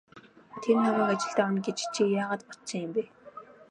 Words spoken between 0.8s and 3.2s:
намайг ажилд авна гэж чи яагаад бодсон юм бэ?